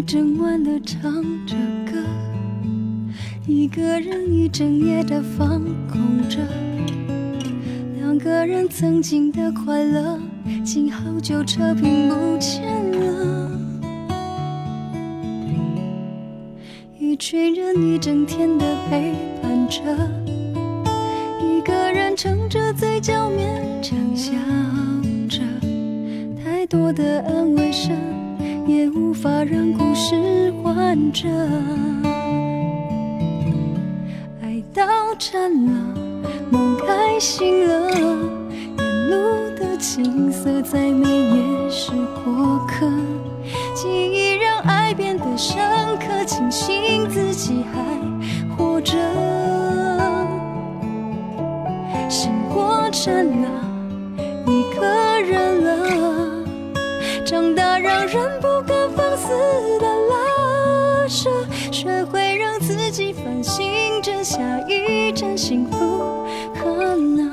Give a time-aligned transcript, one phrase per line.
[0.00, 1.12] 一整晚的唱
[1.46, 1.54] 着
[1.84, 1.92] 歌，
[3.46, 5.62] 一个人一整夜的放
[5.92, 6.38] 空着，
[7.98, 10.18] 两个人曾经的快乐，
[10.64, 13.50] 竟好久扯平不见了。
[16.98, 19.82] 一群人一整天的陪伴着，
[21.44, 23.69] 一个人撑着嘴角勉
[28.94, 31.30] 无法让故事完整。
[34.42, 34.84] 爱到
[35.18, 35.72] 站了，
[36.50, 41.92] 梦开醒了，沿路的景色再美也是
[42.24, 42.90] 过客。
[43.74, 45.60] 记忆让爱变得深
[45.98, 48.96] 刻，庆幸自己还活着。
[52.08, 53.59] 醒过站了，
[58.96, 59.28] 放肆。
[59.78, 61.30] 的拉扯，
[61.72, 64.38] 学会让自己反省，着下
[64.68, 67.29] 一站幸福可能。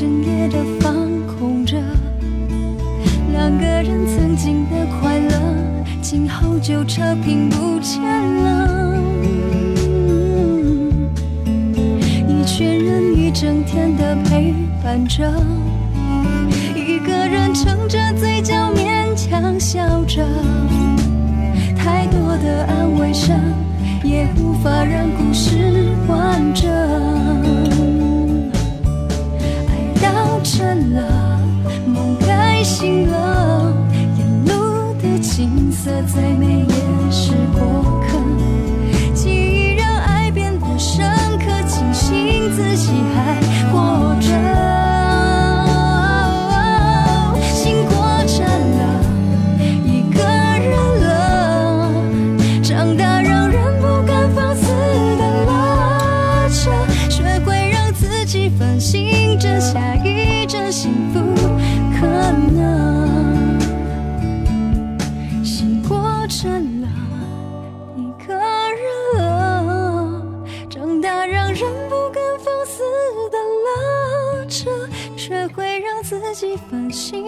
[0.00, 0.94] 深夜的放
[1.26, 1.76] 空着，
[3.32, 5.38] 两个人曾经的快乐，
[6.00, 8.98] 今后就扯平不见了。
[12.26, 15.30] 一群人一整天的陪伴着，
[16.74, 20.26] 一个人撑着嘴角勉强笑着，
[21.76, 23.38] 太多的安慰声。
[24.02, 26.70] 也无法让故事完整。
[30.40, 31.38] 爱到真了，
[31.86, 33.74] 梦该醒了，
[34.16, 37.32] 沿路的景色再美也是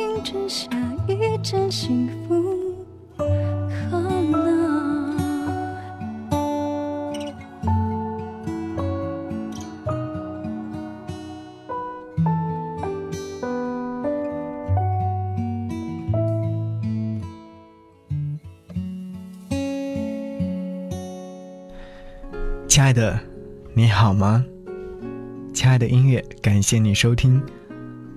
[0.03, 0.69] 影之下，
[1.07, 2.43] 一阵幸福
[22.69, 23.19] 亲爱的，
[23.75, 24.45] 你好吗？
[25.53, 27.41] 亲爱的音乐，感谢你收听。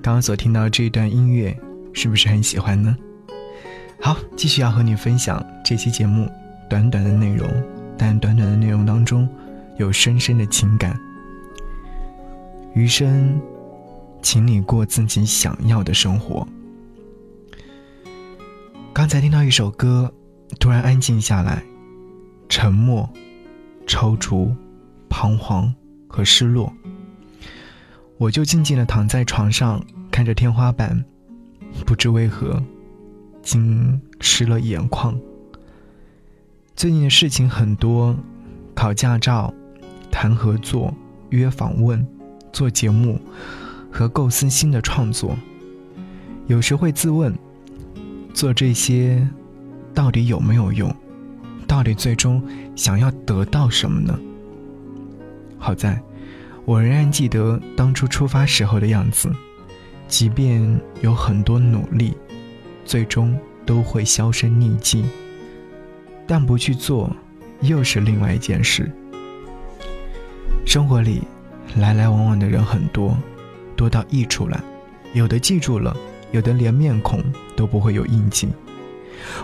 [0.01, 1.55] 刚刚所听到这段音乐，
[1.95, 2.95] 是不是很喜欢呢？
[3.99, 6.29] 好，继续要和你分享这期节目
[6.69, 7.49] 短短的内容，
[7.97, 9.27] 但短短的内容当中
[9.77, 10.95] 有深深的情感。
[12.75, 13.41] 余生，
[14.21, 16.47] 请你过自己想要的生活。
[18.93, 20.13] 刚才听到一首歌，
[20.59, 21.63] 突然安静下来，
[22.47, 23.09] 沉默。
[23.87, 24.51] 踌躇、
[25.09, 25.71] 彷徨
[26.07, 26.73] 和失落，
[28.17, 29.79] 我就静静的躺在床上，
[30.09, 31.05] 看着天花板，
[31.83, 32.61] 不知为何，
[33.41, 35.19] 竟湿了眼眶。
[36.75, 38.15] 最近的事情很多，
[38.73, 39.53] 考驾照、
[40.11, 40.93] 谈合作、
[41.29, 42.05] 约访问、
[42.51, 43.19] 做节目
[43.91, 45.37] 和构思新的创作，
[46.47, 47.33] 有时会自问，
[48.33, 49.27] 做这些
[49.93, 50.93] 到底有没有用？
[51.67, 52.43] 到底最终
[52.75, 54.19] 想要得到什么呢？
[55.57, 56.01] 好在，
[56.65, 59.31] 我仍然记得当初出发时候的样子，
[60.07, 62.15] 即便有很多努力，
[62.85, 65.05] 最终都会销声匿迹。
[66.27, 67.15] 但不去做，
[67.61, 68.91] 又是另外一件事。
[70.65, 71.21] 生活里，
[71.77, 73.15] 来来往往的人很多，
[73.75, 74.59] 多到溢出来，
[75.13, 75.95] 有的记住了，
[76.31, 77.23] 有的连面孔
[77.55, 78.49] 都不会有印记。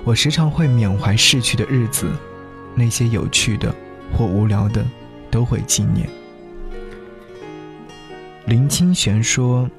[0.03, 2.11] 我时常会缅怀逝去的日子，
[2.75, 3.73] 那些有趣的
[4.15, 4.85] 或无聊的，
[5.29, 6.09] 都会纪念。
[8.47, 9.69] 林清玄说：“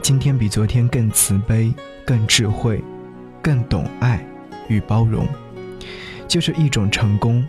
[0.00, 1.72] 今天比昨天更慈悲、
[2.04, 2.82] 更智慧、
[3.42, 4.24] 更懂爱、
[4.68, 5.26] 与包容，
[6.26, 7.44] 就是一种成功。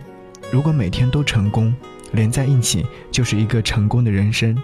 [0.52, 1.74] 如果每天都成功，
[2.12, 4.56] 连在一起就是一个成功的人生。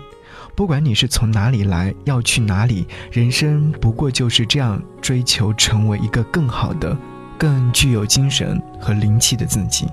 [0.55, 6.97] 不管你是从哪里来，要去哪里，人生不过就是这样追求，成为一个更好的、
[7.39, 9.87] 更具有精神和灵气的自己。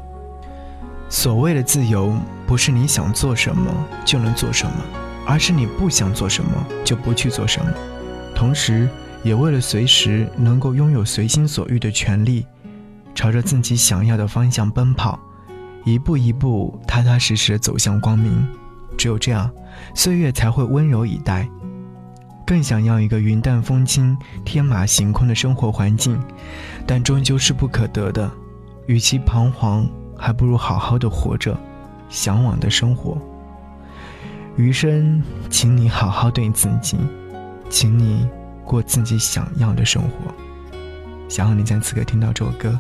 [1.10, 2.14] 所谓的自由，
[2.48, 3.72] 不是你想做什么
[4.04, 4.74] 就能做什么，
[5.26, 6.52] 而是你不想做什么
[6.84, 7.72] 就不去做什么。
[8.36, 8.90] 同时，
[9.24, 12.46] 也为了随时能够拥有随心所欲的权利，
[13.16, 15.20] 朝着自己想要的方向奔跑，
[15.86, 18.46] 一步一步踏踏实实走向光明。
[18.98, 19.50] 只有这样，
[19.96, 21.48] 岁月才会温柔以待。
[22.46, 26.22] 更想要一个云淡风轻、天马行空的生活环境，
[26.86, 28.30] 但终究是不可得的。
[28.86, 31.58] 与其彷徨，还不如好好的活着，
[32.10, 33.18] 向往的生活。
[34.56, 36.98] 余生，请你好好对自己，
[37.70, 38.28] 请你。
[38.66, 40.34] 过自己想要的生活。
[41.28, 42.80] 想要你在此刻听到这首歌，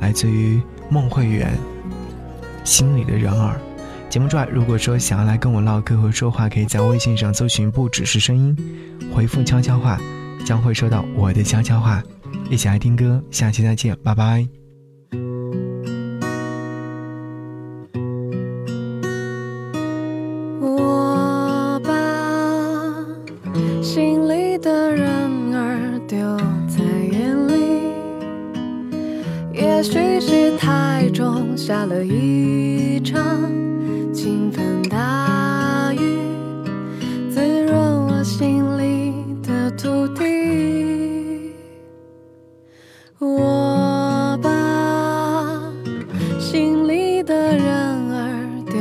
[0.00, 0.58] 来自于
[0.88, 1.54] 孟慧圆，
[2.64, 3.60] 《心里的人儿》。
[4.08, 8.56] 节目之外，如果说想要来跟我唠嗑和说话，可以在微信上搜寻“不只是声音”，
[9.14, 10.00] 回复“悄悄话”，
[10.46, 12.02] 将会收到我的悄悄话。
[12.48, 14.61] 一起来听歌，下期再见，拜拜。
[31.10, 33.20] 中下了一场
[34.12, 36.18] 倾盆大雨，
[37.30, 37.74] 滋润
[38.06, 39.12] 我心里
[39.42, 41.52] 的土地。
[43.18, 45.60] 我把
[46.40, 47.66] 心里的人
[48.10, 48.74] 儿丢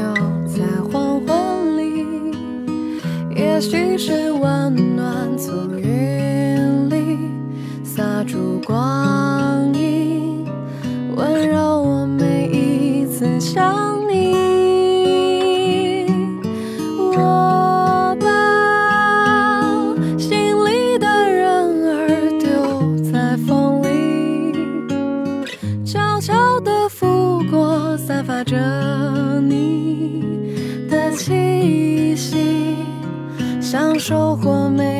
[0.48, 2.06] 在黄昏里，
[3.36, 7.18] 也许是温暖从云里
[7.84, 8.91] 洒出光
[13.54, 16.06] 想你，
[16.98, 18.26] 我把
[20.18, 22.48] 心里的人儿丢
[23.12, 24.54] 在风里，
[25.84, 28.56] 悄悄地拂过，散发着
[29.42, 30.24] 你
[30.90, 32.78] 的气息，
[33.60, 34.91] 像收获美。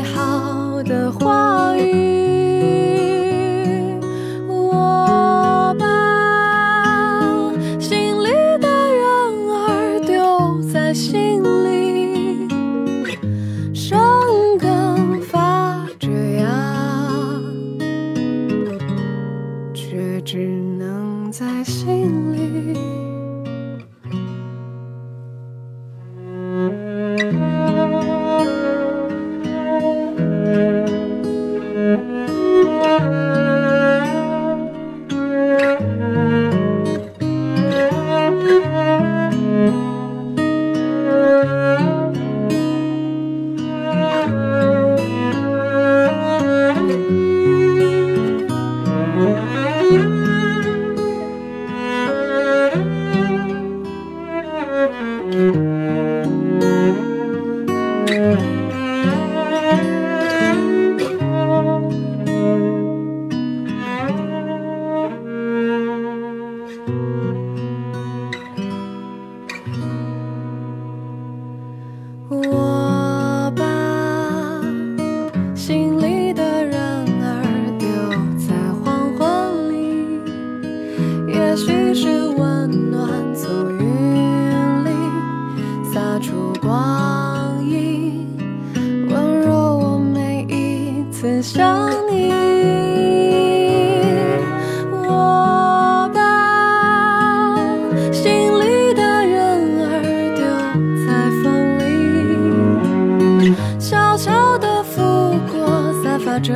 [106.32, 106.54] 发着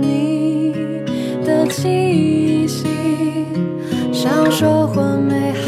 [0.00, 0.72] 你
[1.44, 2.86] 的气息，
[4.10, 5.67] 像收获美好。